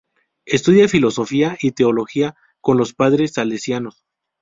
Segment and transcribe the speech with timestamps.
[0.47, 4.03] Estudia filosofía y teología con los padres salesianos.